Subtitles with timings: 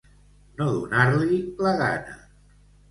[0.61, 2.21] No donar-li la gana.